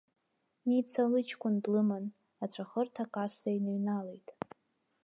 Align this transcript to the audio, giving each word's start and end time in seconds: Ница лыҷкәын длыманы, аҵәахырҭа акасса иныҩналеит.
Ница 0.67 1.03
лыҷкәын 1.11 1.55
длыманы, 1.63 2.09
аҵәахырҭа 2.43 3.03
акасса 3.05 3.49
иныҩналеит. 3.57 4.27